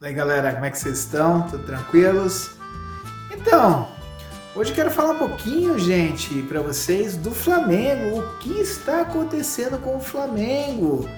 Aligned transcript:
Aí 0.00 0.14
galera, 0.14 0.52
como 0.52 0.64
é 0.64 0.70
que 0.70 0.78
vocês 0.78 1.00
estão? 1.00 1.42
Tudo 1.48 1.64
tranquilos? 1.64 2.52
Então, 3.32 3.88
hoje 4.54 4.72
quero 4.72 4.92
falar 4.92 5.14
um 5.14 5.18
pouquinho, 5.18 5.76
gente, 5.76 6.40
para 6.42 6.60
vocês 6.60 7.16
do 7.16 7.32
Flamengo. 7.32 8.20
O 8.20 8.38
que 8.38 8.60
está 8.60 9.00
acontecendo 9.00 9.76
com 9.80 9.96
o 9.96 10.00
Flamengo? 10.00 11.08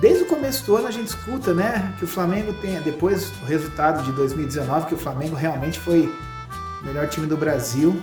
Desde 0.00 0.22
o 0.22 0.26
começo 0.28 0.64
do 0.64 0.76
ano 0.76 0.86
a 0.86 0.92
gente 0.92 1.08
escuta, 1.08 1.52
né, 1.52 1.92
que 1.98 2.04
o 2.04 2.06
Flamengo 2.06 2.52
tem, 2.60 2.80
depois 2.82 3.30
do 3.30 3.46
resultado 3.46 4.04
de 4.04 4.12
2019, 4.12 4.86
que 4.86 4.94
o 4.94 4.98
Flamengo 4.98 5.34
realmente 5.34 5.80
foi 5.80 6.08
o 6.82 6.86
melhor 6.86 7.08
time 7.08 7.26
do 7.26 7.36
Brasil. 7.36 8.00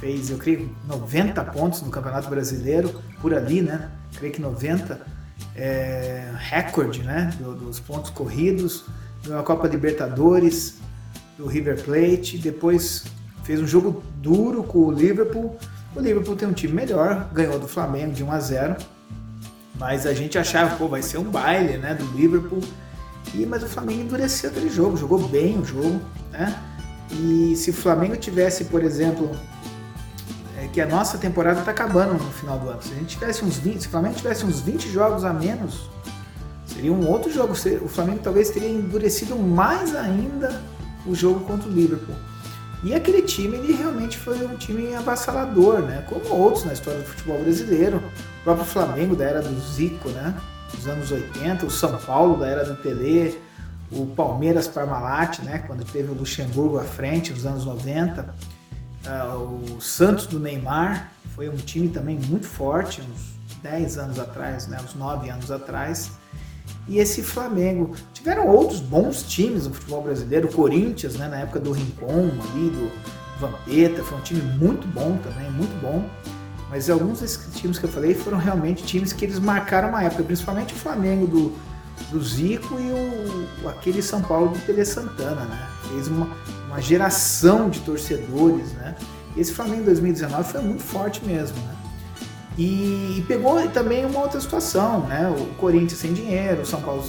Fez, 0.00 0.30
eu 0.30 0.38
creio, 0.38 0.74
90 0.86 1.44
pontos 1.44 1.82
no 1.82 1.90
Campeonato 1.90 2.30
Brasileiro, 2.30 3.02
por 3.20 3.34
ali, 3.34 3.60
né? 3.60 3.90
Creio 4.16 4.32
que 4.32 4.40
90 4.40 4.98
é, 5.54 6.32
recorde, 6.38 7.02
né, 7.02 7.34
dos 7.38 7.78
pontos 7.78 8.08
corridos 8.08 8.86
ganhou 9.26 9.40
a 9.40 9.44
Copa 9.44 9.68
Libertadores 9.68 10.78
do 11.36 11.46
River 11.46 11.82
Plate, 11.82 12.38
depois 12.38 13.04
fez 13.44 13.60
um 13.60 13.66
jogo 13.66 14.02
duro 14.16 14.62
com 14.62 14.78
o 14.78 14.92
Liverpool. 14.92 15.56
O 15.94 16.00
Liverpool 16.00 16.36
tem 16.36 16.48
um 16.48 16.52
time 16.52 16.72
melhor, 16.72 17.28
ganhou 17.32 17.58
do 17.58 17.68
Flamengo 17.68 18.12
de 18.12 18.22
1 18.22 18.32
a 18.32 18.40
0. 18.40 18.76
Mas 19.78 20.06
a 20.06 20.14
gente 20.14 20.38
achava, 20.38 20.76
pô, 20.76 20.88
vai 20.88 21.02
ser 21.02 21.18
um 21.18 21.24
baile, 21.24 21.76
né, 21.76 21.94
do 21.94 22.04
Liverpool. 22.16 22.60
E, 23.34 23.44
mas 23.44 23.62
o 23.62 23.66
Flamengo 23.66 24.02
endureceu 24.02 24.50
aquele 24.50 24.70
jogo, 24.70 24.96
jogou 24.96 25.18
bem 25.28 25.58
o 25.58 25.64
jogo, 25.64 26.00
né? 26.30 26.56
E 27.10 27.54
se 27.56 27.70
o 27.70 27.72
Flamengo 27.72 28.16
tivesse, 28.16 28.64
por 28.64 28.82
exemplo, 28.82 29.30
é 30.58 30.66
que 30.68 30.80
a 30.80 30.86
nossa 30.86 31.18
temporada 31.18 31.60
está 31.60 31.70
acabando 31.70 32.14
no 32.14 32.30
final 32.30 32.58
do 32.58 32.68
ano. 32.68 32.82
Se 32.82 32.92
a 32.92 32.96
gente 32.96 33.18
tivesse 33.18 33.44
uns 33.44 33.58
20, 33.58 33.80
se 33.80 33.86
o 33.86 33.90
Flamengo 33.90 34.14
tivesse 34.14 34.44
uns 34.44 34.60
20 34.60 34.90
jogos 34.90 35.24
a 35.24 35.32
menos, 35.32 35.90
Seria 36.76 36.92
um 36.92 37.08
outro 37.08 37.32
jogo. 37.32 37.54
O 37.54 37.88
Flamengo 37.88 38.20
talvez 38.22 38.50
teria 38.50 38.68
endurecido 38.68 39.34
mais 39.34 39.96
ainda 39.96 40.60
o 41.06 41.14
jogo 41.14 41.40
contra 41.40 41.66
o 41.66 41.72
Liverpool. 41.72 42.14
E 42.84 42.94
aquele 42.94 43.22
time, 43.22 43.56
ele 43.56 43.72
realmente 43.72 44.18
foi 44.18 44.44
um 44.44 44.56
time 44.56 44.94
avassalador, 44.94 45.80
né? 45.80 46.04
Como 46.06 46.28
outros 46.34 46.66
na 46.66 46.74
história 46.74 47.00
do 47.00 47.06
futebol 47.06 47.40
brasileiro. 47.40 47.96
O 48.40 48.44
próprio 48.44 48.66
Flamengo 48.66 49.16
da 49.16 49.24
era 49.24 49.40
do 49.40 49.58
Zico, 49.58 50.10
né? 50.10 50.34
Dos 50.74 50.86
anos 50.86 51.10
80, 51.10 51.64
o 51.64 51.70
São 51.70 51.96
Paulo 51.96 52.38
da 52.38 52.46
era 52.46 52.64
do 52.66 52.76
Pelé, 52.76 53.32
o 53.90 54.04
Palmeiras 54.08 54.68
Parmalat, 54.68 55.38
né? 55.38 55.64
Quando 55.66 55.82
teve 55.82 56.10
o 56.10 56.14
Luxemburgo 56.14 56.78
à 56.78 56.84
frente, 56.84 57.32
nos 57.32 57.46
anos 57.46 57.64
90. 57.64 58.20
Uh, 58.20 58.26
ah, 59.08 59.34
o 59.34 59.80
Santos 59.80 60.26
do 60.26 60.38
Neymar 60.38 61.10
foi 61.34 61.48
um 61.48 61.56
time 61.56 61.88
também 61.88 62.18
muito 62.28 62.46
forte, 62.46 63.00
uns 63.00 63.34
10 63.62 63.96
anos 63.96 64.18
atrás, 64.18 64.66
né? 64.66 64.78
Uns 64.84 64.94
9 64.94 65.30
anos 65.30 65.50
atrás 65.50 66.10
e 66.88 66.98
esse 66.98 67.22
Flamengo. 67.22 67.94
Tiveram 68.12 68.48
outros 68.48 68.80
bons 68.80 69.22
times 69.22 69.66
no 69.66 69.74
futebol 69.74 70.02
brasileiro, 70.02 70.48
o 70.48 70.52
Corinthians, 70.52 71.16
né, 71.16 71.28
na 71.28 71.38
época 71.38 71.60
do 71.60 71.72
Rincon, 71.72 72.30
ali, 72.52 72.70
do 72.70 72.90
Vampeta, 73.40 74.02
foi 74.02 74.18
um 74.18 74.22
time 74.22 74.42
muito 74.42 74.86
bom 74.88 75.18
também, 75.18 75.50
muito 75.50 75.80
bom. 75.80 76.04
Mas 76.70 76.90
alguns 76.90 77.20
desses 77.20 77.54
times 77.54 77.78
que 77.78 77.84
eu 77.84 77.90
falei 77.90 78.14
foram 78.14 78.38
realmente 78.38 78.82
times 78.82 79.12
que 79.12 79.24
eles 79.24 79.38
marcaram 79.38 79.90
uma 79.90 80.02
época, 80.02 80.22
principalmente 80.24 80.74
o 80.74 80.76
Flamengo 80.76 81.26
do, 81.26 81.52
do 82.10 82.22
Zico 82.22 82.76
e 82.80 83.62
o, 83.62 83.68
aquele 83.68 84.02
São 84.02 84.20
Paulo 84.20 84.48
do 84.48 84.58
Tele 84.66 84.84
Santana, 84.84 85.44
né? 85.44 85.68
Fez 85.88 86.08
uma, 86.08 86.28
uma 86.66 86.80
geração 86.80 87.70
de 87.70 87.80
torcedores, 87.80 88.72
né? 88.72 88.96
Esse 89.36 89.52
Flamengo 89.52 89.84
2019 89.84 90.50
foi 90.50 90.62
muito 90.62 90.82
forte 90.82 91.24
mesmo, 91.24 91.56
né? 91.58 91.74
E, 92.58 93.18
e, 93.18 93.24
pegou 93.28 93.60
também 93.68 94.04
uma 94.06 94.20
outra 94.20 94.40
situação, 94.40 95.00
né? 95.00 95.28
O 95.28 95.54
Corinthians 95.56 96.00
sem 96.00 96.12
dinheiro, 96.12 96.62
o 96.62 96.66
São 96.66 96.80
Paulo 96.80 97.04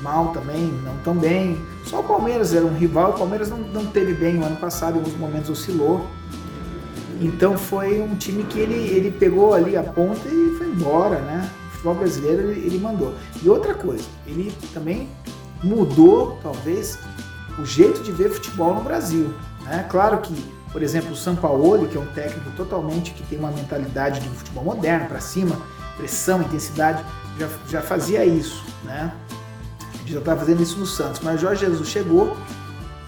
mal 0.00 0.28
também, 0.28 0.72
não 0.84 0.96
tão 0.98 1.14
bem. 1.14 1.58
Só 1.84 2.00
o 2.00 2.04
Palmeiras 2.04 2.54
era 2.54 2.64
um 2.64 2.74
rival, 2.74 3.10
o 3.10 3.18
Palmeiras 3.18 3.50
não, 3.50 3.58
não 3.58 3.86
teve 3.86 4.12
bem 4.12 4.38
o 4.38 4.44
ano 4.44 4.56
passado, 4.56 4.94
em 4.94 4.98
alguns 4.98 5.16
momentos 5.16 5.50
oscilou. 5.50 6.06
Então 7.20 7.56
foi 7.56 8.00
um 8.00 8.14
time 8.14 8.44
que 8.44 8.58
ele, 8.58 8.74
ele 8.74 9.10
pegou 9.10 9.54
ali 9.54 9.76
a 9.76 9.82
ponta 9.82 10.28
e 10.28 10.54
foi 10.58 10.68
embora, 10.68 11.18
né? 11.20 11.50
O 11.66 11.70
futebol 11.70 11.94
brasileiro 11.94 12.50
ele, 12.50 12.66
ele 12.66 12.78
mandou. 12.78 13.14
E 13.42 13.48
outra 13.48 13.74
coisa, 13.74 14.04
ele 14.26 14.52
também 14.72 15.08
mudou, 15.62 16.38
talvez, 16.42 16.98
o 17.58 17.64
jeito 17.64 18.02
de 18.02 18.12
ver 18.12 18.30
futebol 18.30 18.74
no 18.74 18.82
Brasil. 18.82 19.32
Né? 19.62 19.86
Claro 19.88 20.18
que 20.18 20.34
por 20.74 20.82
exemplo, 20.82 21.12
o 21.12 21.16
Sampaoli, 21.16 21.86
que 21.86 21.96
é 21.96 22.00
um 22.00 22.06
técnico 22.06 22.50
totalmente 22.56 23.12
que 23.12 23.22
tem 23.22 23.38
uma 23.38 23.52
mentalidade 23.52 24.18
de 24.18 24.28
futebol 24.30 24.64
moderno, 24.64 25.06
para 25.06 25.20
cima, 25.20 25.56
pressão, 25.96 26.42
intensidade, 26.42 27.00
já, 27.38 27.48
já 27.68 27.80
fazia 27.80 28.26
isso, 28.26 28.64
né? 28.82 29.14
Já 30.04 30.18
estava 30.18 30.40
fazendo 30.40 30.60
isso 30.60 30.76
no 30.76 30.84
Santos. 30.84 31.20
Mas 31.22 31.40
Jorge 31.40 31.64
Jesus 31.64 31.88
chegou 31.88 32.36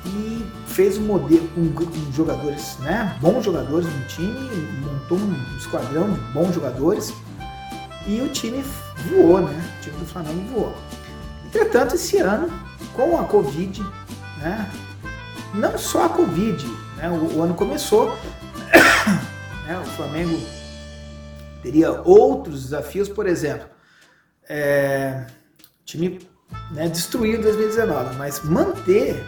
e 0.05 0.47
fez 0.69 0.97
um 0.97 1.06
modelo 1.06 1.49
com, 1.56 1.72
com 1.72 2.12
jogadores, 2.12 2.76
né? 2.82 3.19
Bons 3.21 3.44
jogadores 3.44 3.88
no 3.93 4.06
time, 4.06 4.49
montou 4.84 5.19
um 5.19 5.56
esquadrão 5.59 6.12
de 6.12 6.21
bons 6.32 6.55
jogadores 6.55 7.12
e 8.06 8.21
o 8.21 8.28
time 8.28 8.65
voou, 9.10 9.41
né? 9.41 9.75
O 9.81 9.82
time 9.82 9.97
do 9.97 10.06
Flamengo 10.06 10.41
voou. 10.55 10.75
Entretanto, 11.44 11.97
esse 11.97 12.19
ano, 12.19 12.49
com 12.94 13.19
a 13.19 13.25
Covid, 13.25 13.82
né? 14.38 14.71
Não 15.53 15.76
só 15.76 16.05
a 16.05 16.09
Covid, 16.09 16.65
né? 16.96 17.08
O, 17.10 17.38
o, 17.38 17.42
ano 17.42 17.54
começou, 17.54 18.10
né? 19.66 19.78
o 19.78 19.84
Flamengo 19.96 20.38
teria 21.62 21.92
outros 22.02 22.64
desafios, 22.64 23.08
por 23.08 23.26
exemplo, 23.26 23.68
é, 24.48 25.26
time 25.84 26.20
né, 26.70 26.88
destruído 26.88 27.40
em 27.40 27.42
2019, 27.42 28.16
mas 28.16 28.40
manter, 28.42 29.24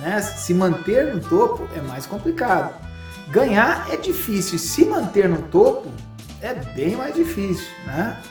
né, 0.00 0.20
se 0.20 0.52
manter 0.54 1.14
no 1.14 1.20
topo 1.20 1.68
é 1.74 1.80
mais 1.80 2.06
complicado. 2.06 2.74
Ganhar 3.28 3.92
é 3.92 3.96
difícil, 3.96 4.58
se 4.58 4.84
manter 4.84 5.28
no 5.28 5.42
topo 5.42 5.90
é 6.40 6.54
bem 6.54 6.94
mais 6.94 7.14
difícil, 7.14 7.66
né? 7.86 8.22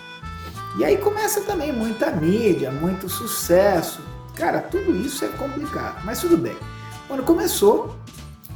E 0.78 0.84
aí 0.84 0.98
começa 0.98 1.42
também 1.42 1.72
muita 1.72 2.12
mídia, 2.12 2.70
muito 2.70 3.08
sucesso. 3.10 4.02
Cara, 4.36 4.60
tudo 4.60 4.96
isso 4.96 5.24
é 5.24 5.30
complicado, 5.30 6.04
mas 6.04 6.20
tudo 6.20 6.38
bem. 6.38 6.56
Quando 7.08 7.24
começou, 7.24 7.96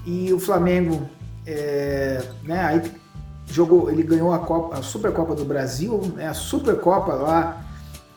e 0.05 0.31
o 0.33 0.39
Flamengo, 0.39 1.09
é, 1.45 2.21
né, 2.43 2.59
aí 2.59 2.91
jogou, 3.47 3.89
ele 3.89 4.03
ganhou 4.03 4.33
a, 4.33 4.39
Copa, 4.39 4.77
a 4.77 4.81
Supercopa 4.81 5.35
do 5.35 5.45
Brasil, 5.45 6.01
né, 6.15 6.27
a 6.27 6.33
Supercopa 6.33 7.13
lá, 7.13 7.65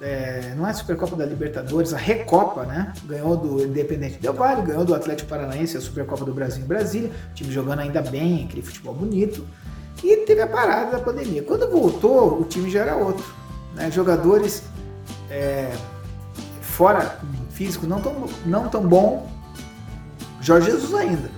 é, 0.02 0.52
não 0.56 0.66
é 0.66 0.70
a 0.70 0.74
Supercopa 0.74 1.14
da 1.14 1.24
Libertadores, 1.24 1.94
a 1.94 1.96
Recopa, 1.96 2.64
né? 2.64 2.92
Ganhou 3.04 3.36
do 3.36 3.64
Independente 3.64 4.18
Del 4.18 4.34
Valle, 4.34 4.62
ganhou 4.62 4.84
do 4.84 4.96
Atlético 4.96 5.28
Paranaense 5.28 5.76
a 5.76 5.80
Supercopa 5.80 6.24
do 6.24 6.34
Brasil 6.34 6.64
em 6.64 6.66
Brasília, 6.66 7.08
o 7.30 7.34
time 7.34 7.52
jogando 7.52 7.78
ainda 7.78 8.02
bem, 8.02 8.44
aquele 8.44 8.62
futebol 8.62 8.92
bonito. 8.92 9.46
E 10.02 10.16
teve 10.26 10.42
a 10.42 10.48
parada 10.48 10.90
da 10.90 10.98
pandemia. 10.98 11.44
Quando 11.44 11.70
voltou, 11.70 12.40
o 12.40 12.44
time 12.44 12.68
já 12.68 12.80
era 12.80 12.96
outro. 12.96 13.24
Né? 13.76 13.92
Jogadores 13.92 14.64
é, 15.30 15.72
fora 16.60 17.20
físico 17.50 17.86
não 17.86 18.00
tão, 18.00 18.28
não 18.44 18.68
tão 18.68 18.84
bom, 18.84 19.30
Jorge 20.40 20.68
Jesus 20.68 20.92
ainda. 20.94 21.30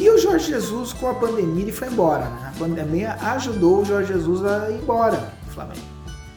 E 0.00 0.08
o 0.08 0.16
Jorge 0.16 0.46
Jesus, 0.46 0.94
com 0.94 1.10
a 1.10 1.14
pandemia, 1.14 1.62
ele 1.62 1.72
foi 1.72 1.88
embora. 1.88 2.24
Né? 2.24 2.52
A 2.54 2.58
pandemia 2.58 3.12
ajudou 3.20 3.82
o 3.82 3.84
Jorge 3.84 4.14
Jesus 4.14 4.42
a 4.42 4.70
ir 4.70 4.80
embora 4.80 5.30
do 5.44 5.52
Flamengo. 5.52 5.86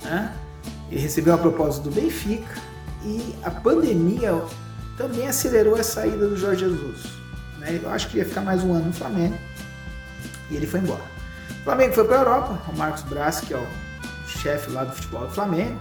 Né? 0.04 0.36
Ele 0.92 1.00
recebeu 1.00 1.34
uma 1.34 1.40
proposta 1.40 1.82
do 1.82 1.90
Benfica 1.90 2.62
e 3.06 3.34
a 3.42 3.50
pandemia 3.50 4.44
também 4.98 5.30
acelerou 5.30 5.76
a 5.78 5.84
saída 5.84 6.28
do 6.28 6.36
Jorge 6.36 6.66
Jesus. 6.66 7.06
Né? 7.60 7.80
Eu 7.82 7.90
acho 7.90 8.10
que 8.10 8.18
ia 8.18 8.26
ficar 8.26 8.42
mais 8.42 8.62
um 8.62 8.74
ano 8.74 8.88
no 8.88 8.94
Flamengo 8.94 9.38
e 10.52 10.58
ele 10.58 10.68
foi 10.68 10.82
embora. 10.82 11.14
O 11.62 11.64
Flamengo 11.64 11.94
foi 11.94 12.04
para 12.04 12.18
a 12.18 12.20
Europa, 12.20 12.62
o 12.68 12.78
Marcos 12.78 13.04
Braz, 13.04 13.40
que 13.40 13.54
é 13.54 13.58
o 13.58 13.68
chefe 14.28 14.72
lá 14.72 14.84
do 14.84 14.94
futebol 14.94 15.26
do 15.26 15.34
Flamengo, 15.34 15.80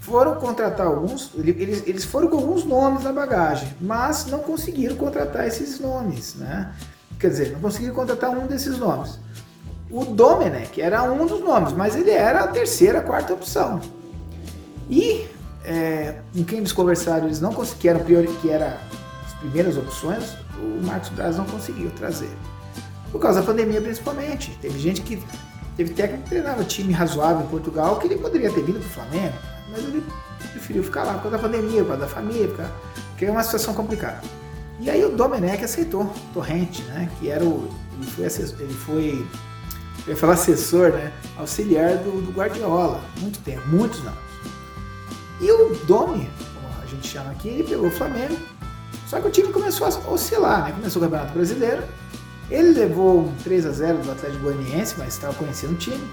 foram 0.00 0.34
contratar 0.36 0.86
alguns, 0.86 1.30
eles, 1.36 1.86
eles 1.86 2.04
foram 2.04 2.28
com 2.28 2.38
alguns 2.38 2.64
nomes 2.64 3.04
na 3.04 3.12
bagagem, 3.12 3.68
mas 3.80 4.26
não 4.26 4.38
conseguiram 4.38 4.96
contratar 4.96 5.46
esses 5.46 5.78
nomes, 5.78 6.34
né? 6.36 6.72
Quer 7.18 7.28
dizer, 7.28 7.52
não 7.52 7.60
conseguiram 7.60 7.94
contratar 7.94 8.30
um 8.30 8.46
desses 8.46 8.78
nomes. 8.78 9.18
O 9.90 10.04
Domenech 10.06 10.80
era 10.80 11.02
um 11.02 11.26
dos 11.26 11.40
nomes, 11.40 11.74
mas 11.74 11.94
ele 11.96 12.10
era 12.10 12.44
a 12.44 12.48
terceira, 12.48 13.02
quarta 13.02 13.34
opção. 13.34 13.80
E 14.88 15.28
é, 15.64 16.16
com 16.34 16.44
quem 16.44 16.58
eles 16.58 16.72
conversaram, 16.72 17.26
eles 17.26 17.40
não 17.40 17.52
conseguiram, 17.52 18.00
que 18.40 18.48
era 18.48 18.78
as 19.26 19.34
primeiras 19.34 19.76
opções, 19.76 20.32
o 20.58 20.86
Marcos 20.86 21.10
Braz 21.10 21.36
não 21.36 21.44
conseguiu 21.44 21.90
trazer. 21.90 22.30
Por 23.12 23.20
causa 23.20 23.40
da 23.40 23.46
pandemia, 23.46 23.82
principalmente. 23.82 24.56
Teve 24.62 24.78
gente 24.78 25.02
que. 25.02 25.22
Teve 25.76 25.92
técnico 25.92 26.24
que 26.24 26.30
treinava 26.30 26.64
time 26.64 26.92
razoável 26.92 27.44
em 27.44 27.48
Portugal 27.48 27.98
que 27.98 28.06
ele 28.06 28.16
poderia 28.16 28.50
ter 28.50 28.62
vindo 28.62 28.78
para 28.78 28.86
o 28.86 28.90
Flamengo 28.90 29.49
mas 29.70 29.84
ele 29.84 30.04
preferiu 30.52 30.82
ficar 30.82 31.04
lá 31.04 31.14
por 31.14 31.22
causa 31.22 31.36
da 31.36 31.42
pandemia, 31.42 31.82
por 31.82 31.88
causa 31.88 32.02
da 32.02 32.08
família, 32.08 32.48
porque 33.10 33.24
é 33.24 33.30
uma 33.30 33.42
situação 33.42 33.74
complicada. 33.74 34.20
E 34.80 34.88
aí 34.88 35.04
o 35.04 35.10
Domenech 35.10 35.62
aceitou 35.62 36.10
Torrente, 36.32 36.82
né? 36.84 37.10
Que 37.18 37.28
era 37.28 37.44
o. 37.44 37.70
Ele 37.98 38.10
foi, 38.10 38.24
assessor, 38.24 38.60
ele 38.60 38.72
foi 38.72 39.26
eu 40.06 40.12
ia 40.12 40.16
falar 40.16 40.32
assessor, 40.32 40.92
né? 40.92 41.12
Auxiliar 41.36 41.98
do, 41.98 42.22
do 42.22 42.32
Guardiola, 42.32 43.02
muito 43.20 43.38
tempo, 43.40 43.66
muitos 43.68 44.00
anos. 44.00 44.18
E 45.40 45.52
o 45.52 45.74
Domi, 45.86 46.28
gente 46.90 47.08
chama 47.08 47.30
aqui, 47.30 47.48
ele 47.48 47.64
pegou 47.64 47.86
o 47.86 47.90
Flamengo. 47.90 48.36
Só 49.06 49.20
que 49.20 49.26
o 49.26 49.30
time 49.30 49.52
começou 49.52 49.86
a 49.86 50.10
oscilar, 50.10 50.64
né? 50.64 50.72
Começou 50.72 51.02
o 51.02 51.04
Campeonato 51.04 51.32
Brasileiro. 51.32 51.82
Ele 52.50 52.72
levou 52.72 53.20
um 53.20 53.34
3 53.42 53.66
a 53.66 53.70
0 53.70 53.98
do 53.98 54.10
Atlético 54.10 54.42
Goianiense, 54.42 54.94
mas 54.98 55.14
estava 55.14 55.34
conhecendo 55.34 55.72
o 55.72 55.76
time. 55.76 56.10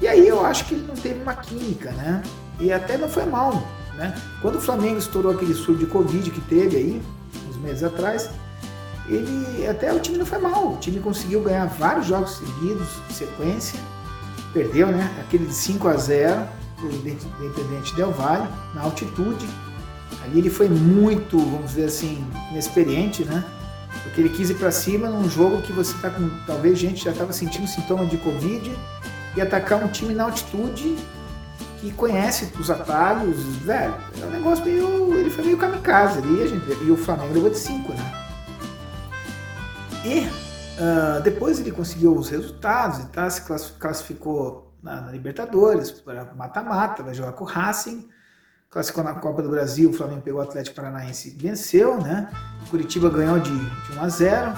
E 0.00 0.08
aí 0.08 0.26
eu 0.26 0.44
acho 0.44 0.64
que 0.64 0.74
ele 0.74 0.86
não 0.86 0.94
teve 0.94 1.22
uma 1.22 1.34
química, 1.34 1.92
né? 1.92 2.22
E 2.60 2.72
até 2.72 2.98
não 2.98 3.08
foi 3.08 3.24
mal, 3.24 3.62
né? 3.94 4.14
Quando 4.42 4.56
o 4.56 4.60
Flamengo 4.60 4.98
estourou 4.98 5.32
aquele 5.32 5.54
surto 5.54 5.80
de 5.80 5.86
Covid 5.86 6.30
que 6.30 6.40
teve 6.42 6.76
aí, 6.76 7.02
uns 7.48 7.56
meses 7.56 7.82
atrás, 7.82 8.30
ele 9.08 9.66
até 9.66 9.92
o 9.92 9.98
time 9.98 10.18
não 10.18 10.26
foi 10.26 10.38
mal. 10.38 10.74
O 10.74 10.76
time 10.76 11.00
conseguiu 11.00 11.42
ganhar 11.42 11.66
vários 11.66 12.06
jogos 12.06 12.36
seguidos, 12.36 12.88
sequência. 13.10 13.80
Perdeu, 14.52 14.88
né? 14.88 15.10
Aquele 15.20 15.46
de 15.46 15.54
5 15.54 15.88
a 15.88 15.96
0 15.96 16.60
o 16.82 16.86
Independente 16.86 17.94
Del 17.94 18.10
Valle, 18.10 18.48
na 18.74 18.82
altitude. 18.82 19.46
Ali 20.24 20.38
ele 20.38 20.50
foi 20.50 20.68
muito, 20.68 21.38
vamos 21.38 21.70
dizer 21.70 21.84
assim, 21.84 22.24
inexperiente, 22.50 23.24
né? 23.24 23.44
Porque 24.02 24.20
ele 24.20 24.30
quis 24.30 24.50
ir 24.50 24.54
para 24.54 24.70
cima 24.70 25.08
num 25.08 25.28
jogo 25.28 25.62
que 25.62 25.72
você 25.72 25.94
tá 25.98 26.10
com. 26.10 26.30
Talvez 26.46 26.78
gente 26.78 27.04
já 27.04 27.10
estava 27.10 27.32
sentindo 27.32 27.66
sintoma 27.66 28.06
de 28.06 28.16
Covid 28.16 28.74
e 29.36 29.40
atacar 29.40 29.82
um 29.82 29.88
time 29.88 30.14
na 30.14 30.24
altitude 30.24 30.96
que 31.80 31.90
conhece 31.92 32.52
os 32.58 32.70
atalhos, 32.70 33.42
velho. 33.58 33.94
É 34.20 34.26
um 34.26 34.30
negócio 34.30 34.64
meio. 34.64 35.14
Ele 35.14 35.30
foi 35.30 35.44
meio 35.44 35.56
kamikaze 35.56 36.18
ali, 36.18 36.46
gente, 36.46 36.84
e 36.84 36.90
o 36.90 36.96
Flamengo 36.96 37.32
levou 37.32 37.50
de 37.50 37.58
5, 37.58 37.92
né? 37.92 38.12
E 40.04 40.20
uh, 40.20 41.22
depois 41.22 41.58
ele 41.58 41.72
conseguiu 41.72 42.14
os 42.14 42.28
resultados 42.28 43.00
e 43.00 43.06
tá, 43.06 43.28
se 43.28 43.42
classificou 43.78 44.72
na, 44.82 45.00
na 45.00 45.12
Libertadores, 45.12 45.90
para 45.90 46.32
mata-mata, 46.34 47.02
vai 47.02 47.14
jogar 47.14 47.32
com 47.32 47.44
o 47.44 47.46
Racing. 47.46 48.08
Classificou 48.70 49.02
na 49.02 49.14
Copa 49.14 49.42
do 49.42 49.48
Brasil, 49.48 49.90
o 49.90 49.92
Flamengo 49.92 50.20
pegou 50.20 50.40
o 50.40 50.44
Atlético 50.44 50.76
Paranaense 50.76 51.30
e 51.30 51.42
venceu, 51.42 52.00
né? 52.00 52.30
Curitiba 52.70 53.10
ganhou 53.10 53.40
de, 53.40 53.50
de 53.50 53.98
1 53.98 54.00
a 54.00 54.08
0 54.08 54.54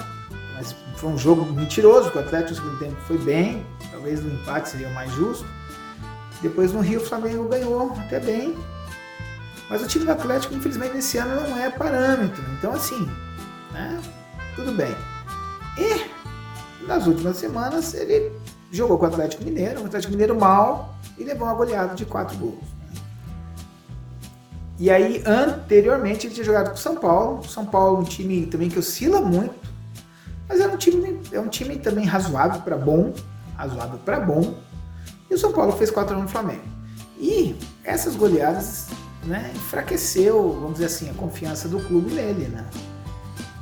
mas 0.55 0.75
foi 0.97 1.09
um 1.09 1.17
jogo 1.17 1.51
mentiroso, 1.51 2.11
o 2.13 2.19
Atlético 2.19 2.51
no 2.51 2.55
segundo 2.55 2.79
tempo 2.79 2.95
foi 3.07 3.17
bem, 3.17 3.65
talvez 3.91 4.23
no 4.23 4.31
empate 4.31 4.69
seria 4.69 4.87
o 4.87 4.93
mais 4.93 5.11
justo. 5.13 5.45
Depois 6.43 6.73
no 6.73 6.81
Rio 6.81 6.99
o 7.01 7.05
Flamengo 7.05 7.47
ganhou 7.47 7.93
até 7.93 8.19
bem, 8.19 8.55
mas 9.69 9.81
o 9.81 9.87
time 9.87 10.05
do 10.05 10.11
Atlético, 10.11 10.53
infelizmente, 10.53 10.93
nesse 10.93 11.17
ano 11.17 11.49
não 11.49 11.57
é 11.57 11.69
parâmetro. 11.69 12.43
Então, 12.59 12.73
assim, 12.73 13.09
né? 13.71 13.99
tudo 14.55 14.73
bem. 14.73 14.93
E 15.77 16.85
nas 16.85 17.07
últimas 17.07 17.37
semanas 17.37 17.93
ele 17.93 18.31
jogou 18.71 18.97
com 18.97 19.05
o 19.05 19.07
Atlético 19.07 19.43
Mineiro, 19.43 19.81
o 19.81 19.85
Atlético 19.85 20.11
Mineiro 20.11 20.39
mal 20.39 20.95
e 21.17 21.23
levou 21.23 21.47
uma 21.47 21.55
goleada 21.55 21.95
de 21.95 22.05
quatro 22.05 22.37
gols. 22.37 22.73
E 24.79 24.89
aí, 24.89 25.23
anteriormente, 25.25 26.27
ele 26.27 26.33
tinha 26.33 26.45
jogado 26.45 26.69
com 26.69 26.75
o 26.75 26.77
São 26.77 26.95
Paulo. 26.95 27.39
O 27.39 27.47
São 27.47 27.65
Paulo 27.65 27.97
é 27.97 27.99
um 28.01 28.03
time 28.03 28.45
também 28.47 28.69
que 28.69 28.77
oscila 28.77 29.21
muito, 29.21 29.55
mas 30.49 30.59
é 30.59 30.67
um 30.67 30.75
time, 30.75 31.21
é 31.31 31.39
um 31.39 31.47
time 31.47 31.77
também 31.77 32.05
razoável 32.05 32.61
para 32.61 32.75
bom, 32.75 33.13
razoável 33.55 33.99
para 33.99 34.19
bom. 34.19 34.55
E 35.33 35.35
o 35.35 35.39
São 35.39 35.51
Paulo 35.51 35.71
fez 35.71 35.89
4 35.89 36.15
no 36.15 36.27
Flamengo. 36.27 36.61
E 37.17 37.55
essas 37.83 38.15
goleadas 38.15 38.85
né, 39.23 39.51
enfraqueceu, 39.55 40.59
vamos 40.61 40.73
dizer 40.73 40.85
assim, 40.85 41.09
a 41.09 41.13
confiança 41.15 41.67
do 41.67 41.79
clube 41.79 42.13
nele, 42.13 42.49
né? 42.49 42.63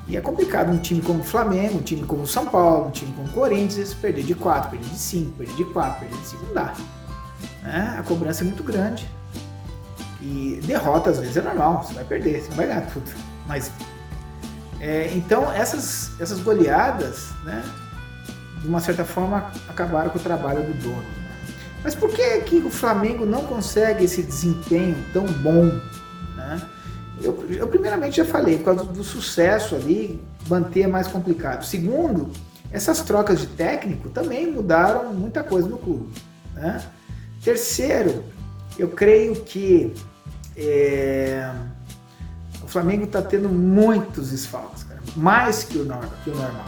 E 0.06 0.18
é 0.18 0.22
complicado 0.22 0.70
um 0.70 0.78
time 0.78 1.02
como 1.02 1.22
o 1.22 1.24
Flamengo, 1.24 1.78
um 1.78 1.82
time 1.82 2.04
como 2.04 2.24
o 2.24 2.28
São 2.28 2.46
Paulo, 2.46 2.88
um 2.88 2.92
time 2.92 3.14
como 3.14 3.26
o 3.26 3.32
Corinthians, 3.32 3.94
perder 3.94 4.24
de 4.24 4.36
4, 4.36 4.72
perder 4.72 4.90
de 4.90 5.00
5, 5.00 5.32
perder 5.32 5.56
de 5.56 5.64
4, 5.64 6.00
perder 6.02 6.18
de 6.18 6.28
5, 6.28 6.46
não 6.48 6.54
dá. 6.54 6.74
Né? 7.64 7.96
A 7.98 8.04
cobrança 8.04 8.44
é 8.44 8.48
muito 8.48 8.64
grande. 8.64 9.10
E 10.22 10.60
derrota 10.66 11.12
às 11.12 11.20
vezes 11.20 11.38
é 11.38 11.42
normal, 11.42 11.84
você 11.84 11.94
vai 11.94 12.04
perder, 12.04 12.42
você 12.42 12.50
não 12.50 12.58
vai 12.58 12.68
ganhar 12.68 12.86
tudo. 12.88 13.10
Mas 13.48 13.72
é, 14.82 15.10
então 15.16 15.50
essas, 15.54 16.20
essas 16.20 16.42
goleadas, 16.42 17.30
né, 17.46 17.64
de 18.62 18.68
uma 18.68 18.82
certa 18.82 19.06
forma, 19.06 19.50
acabaram 19.70 20.10
com 20.10 20.20
o 20.20 20.22
trabalho 20.22 20.64
do 20.64 20.74
dono. 20.84 21.21
Mas 21.84 21.96
por 21.96 22.10
que, 22.10 22.42
que 22.42 22.58
o 22.58 22.70
Flamengo 22.70 23.26
não 23.26 23.44
consegue 23.46 24.06
esse 24.06 24.22
desempenho 24.22 24.96
tão 25.12 25.26
bom? 25.26 25.66
Né? 26.36 26.62
Eu, 27.22 27.46
eu, 27.50 27.68
primeiramente 27.68 28.18
já 28.18 28.26
falei, 28.26 28.58
por 28.58 28.66
causa 28.66 28.84
do 28.84 29.04
sucesso 29.04 29.76
ali, 29.76 30.22
manter 30.48 30.82
é 30.82 30.88
mais 30.88 31.08
complicado. 31.08 31.64
Segundo, 31.64 32.32
essas 32.72 33.02
trocas 33.02 33.40
de 33.40 33.48
técnico 33.48 34.10
também 34.10 34.52
mudaram 34.52 35.14
muita 35.14 35.44
coisa 35.44 35.68
no 35.68 35.78
clube. 35.78 36.10
Né? 36.54 36.82
Terceiro, 37.44 38.24
eu 38.78 38.90
creio 38.90 39.36
que 39.36 39.94
é, 40.56 41.52
o 42.64 42.68
Flamengo 42.68 43.06
está 43.06 43.22
tendo 43.22 43.50
muitos 43.50 44.30
desfalques, 44.30 44.84
cara, 44.84 45.02
mais 45.16 45.64
que 45.64 45.78
o, 45.78 45.86
que 46.24 46.30
o 46.30 46.36
normal. 46.36 46.66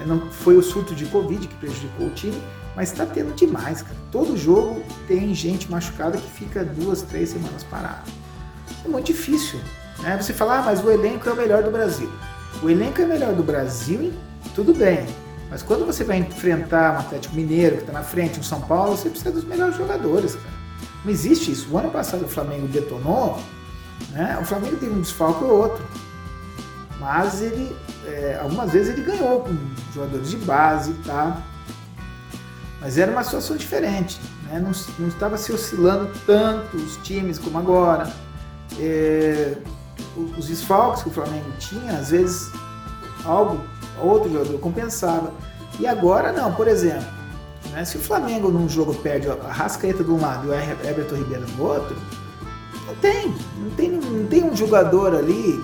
É, 0.00 0.04
não 0.04 0.30
foi 0.30 0.56
o 0.56 0.62
surto 0.62 0.94
de 0.94 1.06
Covid 1.06 1.46
que 1.46 1.54
prejudicou 1.56 2.06
o 2.06 2.10
time, 2.10 2.40
mas 2.78 2.92
está 2.92 3.04
tendo 3.04 3.34
demais, 3.34 3.82
cara. 3.82 3.96
Todo 4.12 4.36
jogo 4.36 4.80
tem 5.08 5.34
gente 5.34 5.68
machucada 5.68 6.16
que 6.16 6.30
fica 6.30 6.64
duas, 6.64 7.02
três 7.02 7.30
semanas 7.30 7.64
parada. 7.64 8.04
É 8.84 8.88
muito 8.88 9.06
difícil. 9.06 9.58
Né? 9.98 10.16
Você 10.16 10.32
fala, 10.32 10.60
ah, 10.60 10.62
mas 10.62 10.84
o 10.84 10.88
elenco 10.88 11.28
é 11.28 11.32
o 11.32 11.36
melhor 11.36 11.64
do 11.64 11.72
Brasil. 11.72 12.08
O 12.62 12.70
elenco 12.70 13.02
é 13.02 13.04
o 13.04 13.08
melhor 13.08 13.34
do 13.34 13.42
Brasil, 13.42 14.12
tudo 14.54 14.72
bem. 14.72 15.04
Mas 15.50 15.60
quando 15.60 15.84
você 15.84 16.04
vai 16.04 16.18
enfrentar 16.18 16.94
um 16.94 16.98
Atlético 17.00 17.34
Mineiro 17.34 17.78
que 17.78 17.82
está 17.82 17.92
na 17.92 18.04
frente, 18.04 18.38
um 18.38 18.44
São 18.44 18.60
Paulo, 18.60 18.96
você 18.96 19.10
precisa 19.10 19.32
dos 19.32 19.42
melhores 19.42 19.76
jogadores, 19.76 20.36
cara. 20.36 20.54
Não 21.04 21.10
existe 21.10 21.50
isso. 21.50 21.68
O 21.72 21.78
ano 21.78 21.90
passado 21.90 22.26
o 22.26 22.28
Flamengo 22.28 22.68
detonou, 22.68 23.40
né? 24.10 24.38
O 24.40 24.44
Flamengo 24.44 24.76
teve 24.76 24.94
um 24.94 25.00
desfalque 25.00 25.42
ou 25.42 25.62
outro. 25.62 25.84
Mas 27.00 27.42
ele, 27.42 27.74
é, 28.06 28.38
algumas 28.40 28.70
vezes 28.70 28.92
ele 28.92 29.02
ganhou 29.02 29.40
com 29.40 29.56
jogadores 29.92 30.30
de 30.30 30.36
base, 30.36 30.92
tá? 31.04 31.42
Mas 32.80 32.96
era 32.96 33.10
uma 33.10 33.24
situação 33.24 33.56
diferente, 33.56 34.20
né? 34.48 34.60
Não, 34.60 34.70
não 34.98 35.08
estava 35.08 35.36
se 35.36 35.52
oscilando 35.52 36.10
tanto 36.26 36.76
os 36.76 36.96
times 36.98 37.38
como 37.38 37.58
agora. 37.58 38.12
É, 38.78 39.56
os 40.36 40.46
desfalques 40.46 41.02
que 41.02 41.08
o 41.08 41.12
Flamengo 41.12 41.50
tinha, 41.58 41.92
às 41.92 42.10
vezes 42.10 42.52
algo, 43.24 43.60
outro 44.00 44.30
jogador 44.30 44.58
compensava. 44.58 45.32
E 45.80 45.86
agora 45.86 46.32
não, 46.32 46.52
por 46.52 46.68
exemplo, 46.68 47.06
né? 47.72 47.84
Se 47.84 47.96
o 47.96 48.00
Flamengo 48.00 48.50
num 48.50 48.68
jogo 48.68 48.94
perde 48.94 49.28
a 49.28 49.34
Rascaeta 49.52 50.04
de 50.04 50.10
um 50.10 50.20
lado 50.20 50.46
e 50.46 50.50
o 50.50 50.54
Everton 50.54 51.16
Ribeiro 51.16 51.46
do 51.46 51.62
outro, 51.62 51.96
não 52.86 52.94
tem. 52.96 53.34
Não 53.56 53.70
tem, 53.70 53.90
não 53.90 54.26
tem 54.26 54.44
um 54.44 54.56
jogador 54.56 55.14
ali 55.14 55.62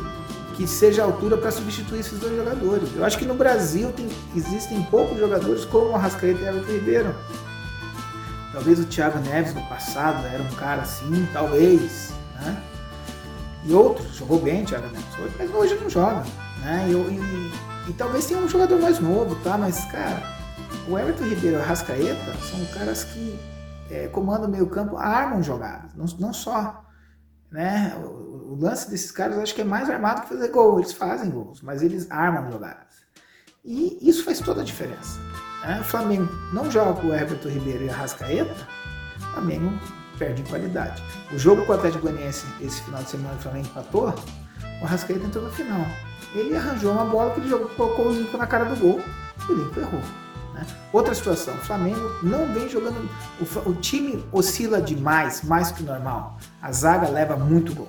que 0.55 0.67
seja 0.67 1.03
a 1.03 1.05
altura 1.05 1.37
para 1.37 1.51
substituir 1.51 2.01
esses 2.01 2.19
dois 2.19 2.37
jogadores. 2.37 2.89
Eu 2.95 3.05
acho 3.05 3.19
que 3.19 3.25
no 3.25 3.35
Brasil 3.35 3.93
tem, 3.93 4.09
existem 4.35 4.83
poucos 4.85 5.19
jogadores 5.19 5.65
como 5.65 5.87
o 5.87 5.97
Rascaeta 5.97 6.41
e 6.41 6.45
o 6.45 6.49
Everton 6.49 6.73
Ribeiro. 6.73 7.15
Talvez 8.53 8.79
o 8.79 8.85
Thiago 8.85 9.19
Neves 9.19 9.53
no 9.53 9.63
passado 9.67 10.25
era 10.27 10.43
um 10.43 10.55
cara 10.55 10.83
assim, 10.83 11.29
talvez. 11.33 12.13
Né? 12.37 12.63
E 13.65 13.73
outros, 13.73 14.15
jogou 14.15 14.41
bem 14.41 14.63
o 14.63 14.67
Thiago 14.67 14.87
Neves, 14.87 15.35
mas 15.39 15.55
hoje 15.55 15.79
não 15.81 15.91
joga. 15.91 16.23
Né? 16.63 16.87
E, 16.89 16.93
e, 16.93 17.91
e, 17.91 17.93
talvez 17.95 18.27
tenha 18.27 18.41
um 18.41 18.49
jogador 18.49 18.81
mais 18.81 19.01
novo, 19.01 19.35
tá? 19.43 19.59
Mas, 19.59 19.85
cara, 19.91 20.23
o 20.89 20.97
Everton 20.97 21.25
Ribeiro 21.25 21.57
e 21.57 21.61
o 21.61 21.65
Rascaeta 21.65 22.35
são 22.43 22.65
caras 22.67 23.05
que 23.05 23.39
é, 23.91 24.07
comandam 24.09 24.49
o 24.49 24.51
meio 24.51 24.67
campo, 24.69 24.97
armam 24.97 25.43
jogadas, 25.43 25.93
não, 25.95 26.07
não 26.19 26.33
só. 26.33 26.85
Né? 27.51 27.93
O, 28.45 28.57
lance 28.61 28.91
desses 28.91 29.11
caras 29.11 29.39
acho 29.39 29.55
que 29.55 29.61
é 29.61 29.65
mais 29.65 29.89
armado 29.89 30.23
que 30.23 30.29
fazer 30.29 30.49
gol. 30.49 30.79
Eles 30.79 30.93
fazem 30.93 31.31
gols, 31.31 31.61
mas 31.63 31.83
eles 31.83 32.11
armam 32.11 32.51
jogadas. 32.51 33.05
E 33.65 33.99
isso 34.03 34.25
faz 34.25 34.41
toda 34.41 34.61
a 34.61 34.65
diferença. 34.65 35.19
Né? 35.63 35.81
O 35.81 35.85
Flamengo 35.85 36.31
não 36.53 36.71
joga 36.71 37.01
com 37.01 37.09
o 37.09 37.15
Everton 37.15 37.49
Ribeiro 37.49 37.85
e 37.85 37.91
a 37.91 37.95
Rascaeta, 37.95 38.69
o 39.17 39.33
Flamengo 39.33 39.73
perde 40.19 40.43
em 40.43 40.45
qualidade. 40.45 41.03
O 41.33 41.39
jogo 41.39 41.65
com 41.65 41.73
o 41.73 41.75
Atlético 41.75 42.03
Goianiense 42.03 42.47
esse 42.61 42.83
final 42.83 43.03
de 43.03 43.11
semana 43.11 43.35
o 43.35 43.39
Flamengo 43.43 43.67
empatou, 43.67 44.15
o 44.83 44.85
Rascaeta 44.85 45.25
entrou 45.25 45.45
no 45.45 45.51
final. 45.51 45.87
Ele 46.35 46.57
arranjou 46.57 46.93
uma 46.93 47.05
bola 47.05 47.33
que 47.33 47.41
ele 47.41 47.49
jogou, 47.49 47.69
colocou 47.71 48.09
o 48.09 48.13
Lincoln 48.13 48.39
na 48.39 48.47
cara 48.47 48.65
do 48.65 48.77
gol 48.77 49.01
e 49.49 49.53
o 49.53 49.57
Lincoln 49.57 49.81
errou. 49.81 50.01
Né? 50.55 50.67
Outra 50.93 51.15
situação, 51.15 51.55
o 51.55 51.59
Flamengo 51.59 52.01
não 52.23 52.53
vem 52.53 52.69
jogando. 52.69 53.09
O, 53.41 53.71
o, 53.71 53.75
time 53.75 54.25
oscila 54.33 54.81
demais, 54.81 55.43
mais 55.43 55.73
que 55.73 55.83
o 55.83 55.87
normal. 55.87 56.39
A 56.63 56.71
zaga 56.71 57.09
leva 57.09 57.37
muito 57.37 57.75
gol. 57.75 57.89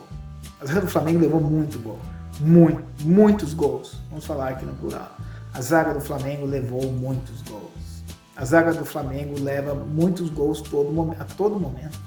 A 0.66 0.68
zaga 0.68 0.82
do 0.82 0.88
Flamengo 0.88 1.20
levou 1.20 1.40
muito 1.40 1.78
gol. 1.78 2.00
Muito, 2.40 2.84
muitos 3.02 3.54
gols. 3.54 4.02
Vamos 4.10 4.26
falar 4.26 4.50
aqui 4.50 4.66
no 4.66 4.74
plural. 4.74 5.16
A 5.54 5.62
zaga 5.62 5.94
do 5.94 6.02
Flamengo 6.02 6.44
levou 6.44 6.92
muitos 6.92 7.44
gols. 7.44 8.04
A 8.36 8.44
zaga 8.44 8.74
do 8.74 8.84
Flamengo 8.84 9.40
leva 9.40 9.76
muitos 9.76 10.28
gols 10.32 10.62
todo, 10.62 11.16
a 11.20 11.24
todo 11.24 11.60
momento. 11.60 12.00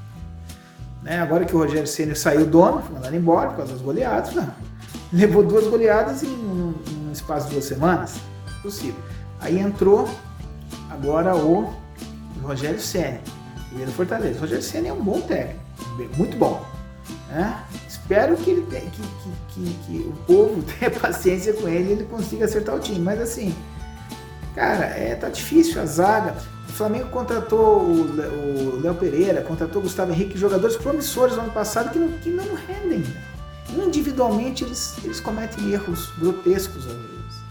Né? 1.05 1.21
Agora 1.21 1.45
que 1.45 1.55
o 1.55 1.59
Rogério 1.59 1.87
Senna 1.87 2.17
saiu 2.17 2.47
dono, 2.47 2.83
foi 2.83 2.97
mandado 2.97 3.15
embora 3.15 3.51
por 3.51 3.59
causa 3.59 3.75
das 3.75 3.81
goleadas, 3.81 4.35
não. 4.35 4.53
levou 5.13 5.45
duas 5.45 5.69
goleadas 5.69 6.25
em 6.25 6.29
um, 6.29 6.75
um 7.07 7.13
espaço 7.13 7.47
de 7.47 7.53
duas 7.53 7.65
semanas. 7.65 8.17
Possível. 8.61 9.01
Aí 9.41 9.57
entrou 9.61 10.09
agora 10.91 11.37
o 11.37 11.73
Rogério 12.43 12.81
Senna, 12.81 13.21
do 13.71 13.93
Fortaleza. 13.93 14.39
O 14.39 14.41
Rogério 14.41 14.65
Senna 14.65 14.89
é 14.89 14.93
um 14.93 15.01
bom 15.01 15.21
técnico, 15.21 15.61
muito 16.17 16.37
bom. 16.37 16.67
Né? 17.29 17.57
Espero 18.09 18.39
que, 18.39 18.51
ele, 18.51 18.63
que, 18.63 18.81
que, 18.91 19.31
que, 19.49 19.75
que, 19.85 19.99
o 20.09 20.13
povo 20.27 20.63
tenha 20.81 20.91
paciência 20.91 21.53
com 21.53 21.69
ele 21.69 21.91
e 21.91 21.93
ele 21.93 22.05
consiga 22.05 22.47
acertar 22.47 22.75
o 22.75 22.81
time. 22.81 23.01
Mas 23.01 23.21
assim, 23.21 23.55
cara, 24.55 24.87
é, 24.87 25.15
tá 25.15 25.29
difícil 25.29 25.79
a 25.83 25.85
zaga. 25.85 26.35
O 26.67 26.73
Flamengo 26.73 27.11
contratou 27.11 27.83
o 27.83 28.81
Léo 28.81 28.95
Pereira, 28.95 29.43
contratou 29.43 29.83
o 29.83 29.85
Gustavo 29.85 30.11
Henrique, 30.11 30.39
jogadores 30.39 30.75
promissores 30.77 31.37
no 31.37 31.43
ano 31.43 31.53
passado 31.53 31.93
que 31.93 31.99
não, 31.99 32.09
que 32.13 32.31
não 32.31 32.47
rendem. 32.55 33.05
Individualmente 33.77 34.65
eles, 34.65 34.97
eles 35.05 35.21
cometem 35.21 35.71
erros 35.71 36.11
grotescos 36.19 36.87
às 36.87 36.95
vezes. 36.95 37.43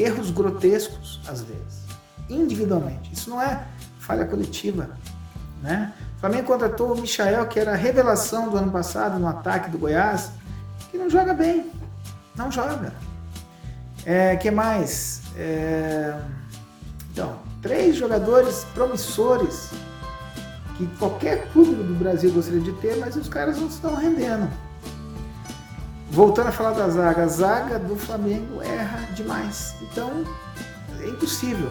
Erros 0.00 0.30
grotescos 0.32 1.20
às 1.28 1.42
vezes. 1.42 1.86
Individualmente. 2.28 3.12
Isso 3.12 3.30
não 3.30 3.40
é 3.40 3.64
falha 4.00 4.24
coletiva. 4.24 4.90
Né? 5.62 5.92
O 6.16 6.20
Flamengo 6.20 6.46
contratou 6.46 6.92
o 6.92 7.00
Michael, 7.00 7.46
que 7.46 7.60
era 7.60 7.72
a 7.72 7.76
revelação 7.76 8.48
do 8.48 8.56
ano 8.56 8.72
passado 8.72 9.18
no 9.18 9.28
ataque 9.28 9.70
do 9.70 9.78
Goiás, 9.78 10.30
que 10.90 10.96
não 10.96 11.10
joga 11.10 11.34
bem. 11.34 11.70
Não 12.34 12.50
joga. 12.50 12.94
É, 14.04 14.34
que 14.36 14.50
mais? 14.50 15.22
É... 15.36 16.18
Então, 17.12 17.36
três 17.60 17.96
jogadores 17.96 18.64
promissores 18.74 19.70
que 20.76 20.86
qualquer 20.98 21.50
clube 21.52 21.74
do 21.74 21.94
Brasil 21.94 22.30
gostaria 22.32 22.60
de 22.60 22.72
ter, 22.74 22.96
mas 22.96 23.16
os 23.16 23.28
caras 23.28 23.58
não 23.58 23.68
estão 23.68 23.94
rendendo. 23.94 24.48
Voltando 26.10 26.48
a 26.48 26.52
falar 26.52 26.72
da 26.72 26.88
zaga, 26.88 27.24
a 27.24 27.26
zaga 27.26 27.78
do 27.78 27.96
Flamengo 27.96 28.62
erra 28.62 29.00
demais. 29.14 29.74
Então, 29.82 30.24
é 31.00 31.08
impossível. 31.08 31.70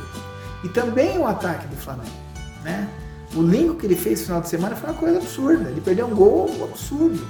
E 0.64 0.70
também 0.70 1.18
o 1.18 1.26
ataque 1.26 1.68
do 1.68 1.76
Flamengo, 1.76 2.16
né? 2.64 2.88
O 3.36 3.42
Lincoln 3.42 3.76
que 3.76 3.86
ele 3.86 3.96
fez 3.96 4.20
no 4.22 4.26
final 4.26 4.42
de 4.42 4.50
semana 4.50 4.76
foi 4.76 4.90
uma 4.90 4.98
coisa 4.98 5.18
absurda. 5.18 5.70
Ele 5.70 5.82
perdeu 5.82 6.08
um 6.08 6.16
gol 6.16 6.70
absurdo. 6.72 7.28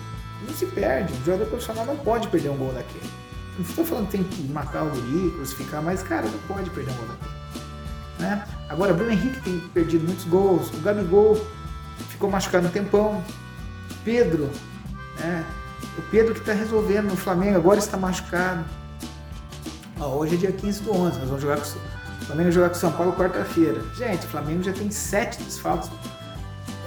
Não 0.47 0.53
se 0.53 0.65
perde. 0.67 1.11
Um 1.13 1.25
jogador 1.25 1.47
profissional 1.47 1.85
não 1.85 1.97
pode 1.97 2.27
perder 2.27 2.49
um 2.49 2.57
gol 2.57 2.71
daquele. 2.73 3.09
Não 3.57 3.65
estou 3.65 3.83
falando 3.83 4.05
que 4.07 4.17
tem 4.17 4.23
que 4.23 4.43
matar 4.51 4.83
o 4.83 4.89
guri, 4.89 5.31
crucificar, 5.31 5.81
mas, 5.81 6.03
cara, 6.03 6.27
não 6.27 6.39
pode 6.47 6.69
perder 6.69 6.91
um 6.91 6.95
gol 6.95 7.07
daquele. 7.07 7.35
Né? 8.19 8.47
Agora, 8.69 8.93
Bruno 8.93 9.11
Henrique 9.11 9.41
tem 9.41 9.59
perdido 9.73 10.05
muitos 10.05 10.25
gols. 10.25 10.69
O 10.73 10.81
Gabigol 10.81 11.35
ficou 12.09 12.29
machucado 12.29 12.67
um 12.67 12.71
tempão. 12.71 13.23
Pedro, 14.03 14.49
né? 15.19 15.43
O 15.97 16.01
Pedro 16.03 16.33
que 16.33 16.39
está 16.41 16.53
resolvendo 16.53 17.07
no 17.07 17.17
Flamengo, 17.17 17.57
agora 17.57 17.79
está 17.79 17.97
machucado. 17.97 18.63
Ó, 19.99 20.17
hoje 20.17 20.35
é 20.35 20.37
dia 20.37 20.51
15 20.51 20.83
do 20.83 20.93
11, 20.93 21.19
nós 21.19 21.27
vamos 21.29 21.41
jogar 21.41 21.57
com 21.57 21.94
o 22.21 22.25
Flamengo 22.25 22.51
jogar 22.51 22.69
com 22.69 22.75
o 22.75 22.79
São 22.79 22.91
Paulo 22.91 23.13
quarta-feira. 23.13 23.81
Gente, 23.95 24.25
o 24.25 24.29
Flamengo 24.29 24.63
já 24.63 24.73
tem 24.73 24.89
sete 24.89 25.41
desfalques 25.43 25.89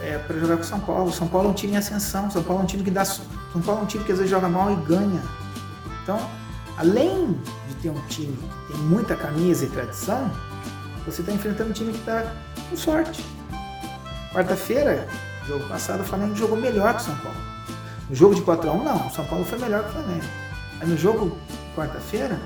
é, 0.02 0.18
para 0.18 0.38
jogar 0.38 0.56
com 0.56 0.62
o 0.62 0.66
São 0.66 0.80
Paulo. 0.80 1.10
O 1.10 1.12
São 1.12 1.28
Paulo 1.28 1.48
é 1.48 1.50
um 1.50 1.54
time 1.54 1.74
em 1.74 1.76
ascensão. 1.76 2.28
O 2.28 2.30
São 2.30 2.42
Paulo 2.42 2.62
é 2.62 2.64
um 2.64 2.66
time 2.66 2.82
que 2.82 2.90
dá. 2.90 3.04
São 3.04 3.62
Paulo 3.64 3.80
é 3.80 3.84
um 3.84 3.86
time 3.86 4.04
que 4.04 4.12
às 4.12 4.18
vezes 4.18 4.30
joga 4.30 4.48
mal 4.48 4.72
e 4.72 4.76
ganha. 4.76 5.22
Então, 6.02 6.18
além 6.76 7.38
de 7.68 7.74
ter 7.82 7.90
um 7.90 8.00
time 8.08 8.36
que 8.66 8.72
tem 8.72 8.82
muita 8.82 9.14
camisa 9.14 9.64
e 9.64 9.68
tradição, 9.68 10.30
você 11.04 11.20
está 11.20 11.32
enfrentando 11.32 11.70
um 11.70 11.72
time 11.72 11.92
que 11.92 11.98
está 11.98 12.32
com 12.68 12.76
sorte. 12.76 13.24
Quarta-feira, 14.32 15.08
jogo 15.46 15.66
passado, 15.68 16.00
o 16.00 16.04
Flamengo 16.04 16.34
jogou 16.34 16.56
melhor 16.56 16.94
que 16.94 17.02
o 17.02 17.04
São 17.04 17.16
Paulo. 17.16 17.38
No 18.08 18.14
jogo 18.14 18.34
de 18.34 18.42
4x1, 18.42 18.82
não. 18.82 19.06
O 19.06 19.10
São 19.10 19.24
Paulo 19.24 19.44
foi 19.44 19.58
melhor 19.58 19.84
que 19.84 19.90
o 19.90 19.92
Flamengo. 19.92 20.24
Aí 20.80 20.88
no 20.88 20.96
jogo 20.96 21.36
quarta-feira, 21.76 22.38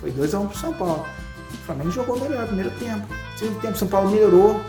foi 0.00 0.12
2x1 0.12 0.48
pro 0.48 0.58
São 0.58 0.72
Paulo. 0.72 1.06
O 1.54 1.66
Flamengo 1.66 1.90
jogou 1.90 2.18
melhor 2.18 2.42
no 2.42 2.46
primeiro 2.48 2.70
tempo. 2.78 3.06
No 3.32 3.38
segundo 3.38 3.60
tempo, 3.60 3.78
São 3.78 3.88
Paulo 3.88 4.10
melhorou, 4.10 4.60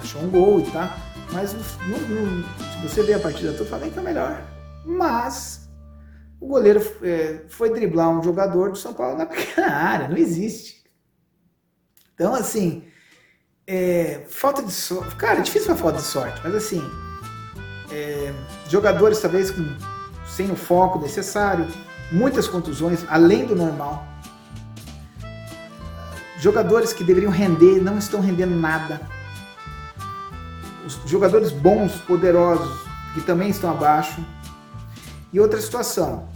achou 0.00 0.22
um 0.22 0.30
gol 0.30 0.60
e 0.60 0.70
tá. 0.70 0.96
Mas 1.32 1.52
no, 1.52 1.98
no, 1.98 2.42
se 2.42 2.88
você 2.88 3.02
ver 3.02 3.14
a 3.14 3.20
partida 3.20 3.52
toda, 3.52 3.64
o 3.64 3.66
Flamengo 3.66 3.94
foi 3.94 4.02
melhor. 4.02 4.42
Mas 4.84 5.68
o 6.40 6.46
goleiro 6.46 6.80
é, 7.02 7.44
foi 7.48 7.70
driblar 7.70 8.08
um 8.08 8.22
jogador 8.22 8.70
do 8.70 8.78
São 8.78 8.94
Paulo 8.94 9.18
na 9.18 9.26
pequena 9.26 9.70
área. 9.70 10.08
Não 10.08 10.16
existe. 10.16 10.84
Então, 12.14 12.34
assim, 12.34 12.84
é, 13.66 14.24
falta 14.28 14.62
de 14.62 14.72
sorte. 14.72 15.14
Cara, 15.16 15.40
é 15.40 15.42
difícil 15.42 15.66
falar 15.66 15.78
falta 15.78 15.98
de 15.98 16.04
sorte, 16.04 16.40
mas 16.42 16.54
assim, 16.54 16.82
é, 17.92 18.32
jogadores 18.68 19.20
talvez 19.20 19.50
com, 19.50 19.62
sem 20.26 20.50
o 20.50 20.56
foco 20.56 20.98
necessário, 20.98 21.66
muitas 22.10 22.48
contusões, 22.48 23.04
além 23.08 23.46
do 23.46 23.54
normal. 23.54 24.04
Jogadores 26.38 26.92
que 26.92 27.02
deveriam 27.02 27.32
render 27.32 27.82
não 27.82 27.98
estão 27.98 28.20
rendendo 28.20 28.54
nada. 28.54 29.00
Os 30.86 30.98
jogadores 31.04 31.50
bons, 31.50 31.96
poderosos, 32.02 32.78
que 33.12 33.20
também 33.20 33.50
estão 33.50 33.70
abaixo. 33.70 34.24
E 35.32 35.40
outra 35.40 35.60
situação, 35.60 36.28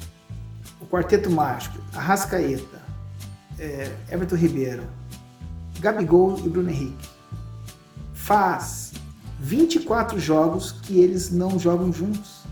o 0.80 0.86
quarteto 0.86 1.30
mágico, 1.30 1.78
Arrascaeta, 1.94 2.82
é, 3.58 3.92
Everton 4.10 4.34
Ribeiro, 4.34 4.82
Gabigol 5.78 6.36
e 6.44 6.48
Bruno 6.48 6.68
Henrique. 6.68 7.08
Faz 8.12 8.92
24 9.38 10.18
jogos 10.18 10.72
que 10.72 10.98
eles 10.98 11.30
não 11.30 11.60
jogam 11.60 11.92
juntos. 11.92 12.42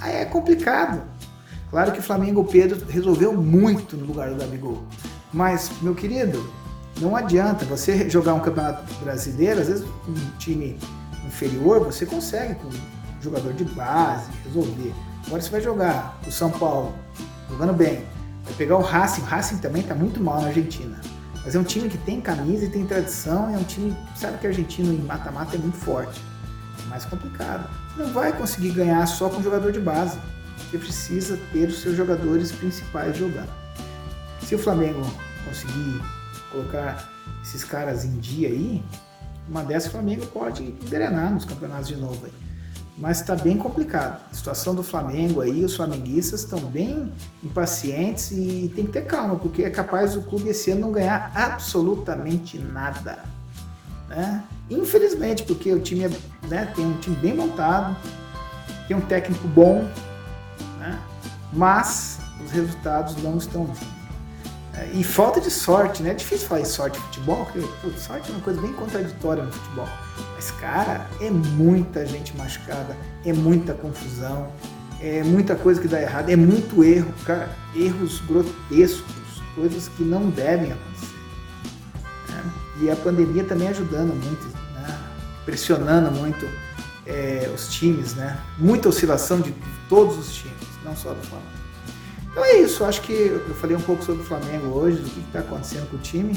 Aí 0.00 0.16
é 0.16 0.24
complicado. 0.24 1.02
Claro 1.70 1.92
que 1.92 2.00
o 2.00 2.02
Flamengo 2.02 2.44
Pedro 2.44 2.82
resolveu 2.88 3.32
muito 3.34 3.94
no 3.96 4.06
lugar 4.06 4.30
do 4.30 4.36
Gabigol. 4.36 4.82
Mas, 5.32 5.70
meu 5.80 5.94
querido, 5.94 6.52
não 7.00 7.16
adianta 7.16 7.64
você 7.64 8.08
jogar 8.08 8.34
um 8.34 8.40
campeonato 8.40 8.92
brasileiro, 9.02 9.60
às 9.60 9.68
vezes 9.68 9.84
um 10.06 10.14
time 10.38 10.78
inferior, 11.26 11.80
você 11.80 12.04
consegue 12.04 12.54
com 12.56 12.68
um 12.68 13.22
jogador 13.22 13.52
de 13.54 13.64
base 13.64 14.30
resolver. 14.44 14.92
Agora 15.26 15.40
você 15.40 15.50
vai 15.50 15.60
jogar 15.60 16.18
o 16.26 16.30
São 16.30 16.50
Paulo, 16.50 16.94
jogando 17.48 17.72
bem, 17.72 18.04
vai 18.44 18.54
pegar 18.54 18.76
o 18.76 18.82
Racing, 18.82 19.22
o 19.22 19.24
Racing 19.24 19.58
também 19.58 19.82
está 19.82 19.94
muito 19.94 20.22
mal 20.22 20.40
na 20.40 20.48
Argentina. 20.48 21.00
Mas 21.44 21.54
é 21.54 21.58
um 21.58 21.64
time 21.64 21.88
que 21.88 21.98
tem 21.98 22.20
camisa 22.20 22.66
e 22.66 22.68
tem 22.68 22.86
tradição, 22.86 23.52
é 23.52 23.56
um 23.56 23.64
time, 23.64 23.96
sabe 24.14 24.38
que 24.38 24.46
argentino 24.46 24.92
em 24.92 24.98
mata-mata 24.98 25.56
é 25.56 25.58
muito 25.58 25.76
forte. 25.76 26.20
É 26.84 26.88
mais 26.88 27.04
complicado. 27.04 27.68
Você 27.96 28.02
não 28.02 28.12
vai 28.12 28.32
conseguir 28.32 28.70
ganhar 28.70 29.04
só 29.06 29.28
com 29.28 29.42
jogador 29.42 29.72
de 29.72 29.80
base. 29.80 30.18
Você 30.70 30.78
precisa 30.78 31.38
ter 31.52 31.68
os 31.68 31.80
seus 31.80 31.96
jogadores 31.96 32.52
principais 32.52 33.16
jogando. 33.16 33.61
Se 34.46 34.54
o 34.54 34.58
Flamengo 34.58 35.00
conseguir 35.44 36.02
colocar 36.50 37.08
esses 37.42 37.64
caras 37.64 38.04
em 38.04 38.18
dia 38.18 38.48
aí, 38.48 38.82
uma 39.48 39.62
dessas 39.62 39.88
o 39.88 39.92
Flamengo 39.92 40.26
pode 40.26 40.62
engrenar 40.62 41.32
nos 41.32 41.44
campeonatos 41.44 41.88
de 41.88 41.96
novo 41.96 42.26
aí. 42.26 42.32
Mas 42.96 43.20
está 43.20 43.34
bem 43.34 43.56
complicado. 43.56 44.20
A 44.30 44.34
situação 44.34 44.74
do 44.74 44.82
Flamengo 44.82 45.40
aí, 45.40 45.64
os 45.64 45.74
flamenguistas 45.74 46.40
estão 46.40 46.60
bem 46.60 47.10
impacientes 47.42 48.30
e 48.30 48.70
tem 48.74 48.84
que 48.84 48.92
ter 48.92 49.06
calma, 49.06 49.36
porque 49.36 49.64
é 49.64 49.70
capaz 49.70 50.14
o 50.14 50.22
clube 50.22 50.50
esse 50.50 50.70
ano 50.70 50.82
não 50.82 50.92
ganhar 50.92 51.32
absolutamente 51.34 52.58
nada. 52.58 53.18
Né? 54.08 54.44
Infelizmente, 54.70 55.42
porque 55.42 55.72
o 55.72 55.80
time 55.80 56.04
é, 56.04 56.10
né, 56.48 56.66
tem 56.76 56.84
um 56.84 56.98
time 56.98 57.16
bem 57.16 57.34
montado, 57.34 57.96
tem 58.86 58.96
um 58.96 59.00
técnico 59.00 59.48
bom, 59.48 59.88
né? 60.78 60.98
mas 61.52 62.18
os 62.44 62.50
resultados 62.50 63.16
não 63.22 63.38
estão 63.38 63.64
vindo. 63.66 64.01
E 64.94 65.04
falta 65.04 65.40
de 65.40 65.50
sorte, 65.50 66.02
né? 66.02 66.10
É 66.10 66.14
difícil 66.14 66.48
falar 66.48 66.62
em 66.62 66.66
sorte 66.66 66.98
no 66.98 67.04
futebol, 67.06 67.44
porque 67.44 67.60
putz, 67.80 68.02
sorte 68.02 68.30
é 68.30 68.34
uma 68.34 68.42
coisa 68.42 68.60
bem 68.60 68.72
contraditória 68.72 69.42
no 69.42 69.52
futebol. 69.52 69.88
Mas, 70.34 70.50
cara, 70.52 71.06
é 71.20 71.30
muita 71.30 72.06
gente 72.06 72.36
machucada, 72.36 72.96
é 73.24 73.32
muita 73.32 73.74
confusão, 73.74 74.50
é 75.00 75.22
muita 75.22 75.54
coisa 75.56 75.80
que 75.80 75.88
dá 75.88 76.00
errado, 76.00 76.30
é 76.30 76.36
muito 76.36 76.82
erro, 76.82 77.12
cara. 77.24 77.50
Erros 77.74 78.20
grotescos, 78.20 79.42
coisas 79.54 79.88
que 79.88 80.02
não 80.02 80.30
devem 80.30 80.72
acontecer. 80.72 81.16
Né? 82.28 82.52
E 82.82 82.90
a 82.90 82.96
pandemia 82.96 83.44
também 83.44 83.68
ajudando 83.68 84.14
muito, 84.14 84.46
né? 84.74 84.98
pressionando 85.44 86.10
muito 86.12 86.46
é, 87.06 87.50
os 87.54 87.68
times, 87.68 88.14
né? 88.14 88.38
Muita 88.58 88.88
oscilação 88.88 89.40
de 89.40 89.54
todos 89.88 90.16
os 90.18 90.32
times, 90.34 90.68
não 90.84 90.96
só 90.96 91.12
do 91.12 91.22
Flamengo. 91.26 91.51
Então 92.32 92.44
é 92.46 92.56
isso, 92.56 92.82
acho 92.84 93.02
que 93.02 93.12
eu 93.12 93.54
falei 93.60 93.76
um 93.76 93.80
pouco 93.80 94.02
sobre 94.02 94.22
o 94.22 94.24
Flamengo 94.24 94.68
hoje, 94.68 94.96
do 94.96 95.10
que 95.10 95.20
está 95.20 95.40
acontecendo 95.40 95.88
com 95.90 95.96
o 95.96 96.00
time. 96.00 96.32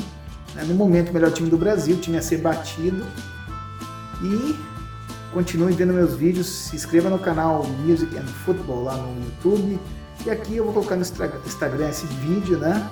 Né? 0.53 0.63
No 0.65 0.75
momento, 0.75 1.09
o 1.09 1.13
melhor 1.13 1.31
time 1.31 1.49
do 1.49 1.57
Brasil, 1.57 1.95
o 1.95 1.99
time 1.99 2.17
a 2.17 2.21
ser 2.21 2.37
batido. 2.37 3.05
E 4.21 4.55
continue 5.33 5.73
vendo 5.73 5.93
meus 5.93 6.13
vídeos, 6.13 6.47
se 6.47 6.75
inscreva 6.75 7.09
no 7.09 7.17
canal 7.17 7.63
Music 7.85 8.15
and 8.17 8.27
Football 8.45 8.83
lá 8.83 8.97
no 8.97 9.23
YouTube. 9.23 9.79
E 10.25 10.29
aqui 10.29 10.57
eu 10.57 10.65
vou 10.65 10.73
colocar 10.73 10.97
no 10.97 11.01
Instagram 11.01 11.89
esse 11.89 12.05
vídeo, 12.07 12.57
né? 12.57 12.89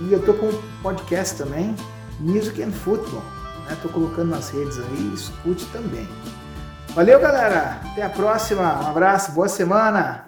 E 0.00 0.12
eu 0.12 0.20
tô 0.22 0.34
com 0.34 0.50
podcast 0.82 1.36
também, 1.36 1.74
Music 2.20 2.62
and 2.62 2.72
Football. 2.72 3.22
Né? 3.68 3.76
Tô 3.80 3.88
colocando 3.88 4.28
nas 4.28 4.50
redes 4.50 4.78
aí, 4.78 5.12
escute 5.14 5.64
também. 5.72 6.06
Valeu, 6.94 7.18
galera! 7.20 7.80
Até 7.92 8.02
a 8.02 8.10
próxima. 8.10 8.82
Um 8.82 8.88
abraço, 8.88 9.32
boa 9.32 9.48
semana! 9.48 10.23